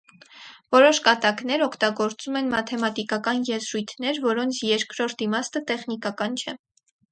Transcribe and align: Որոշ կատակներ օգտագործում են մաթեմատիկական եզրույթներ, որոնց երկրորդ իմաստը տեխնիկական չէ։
Որոշ 0.75 0.99
կատակներ 1.07 1.63
օգտագործում 1.65 2.39
են 2.41 2.49
մաթեմատիկական 2.55 3.45
եզրույթներ, 3.51 4.21
որոնց 4.27 4.65
երկրորդ 4.73 5.25
իմաստը 5.29 5.65
տեխնիկական 5.71 6.43
չէ։ 6.45 6.59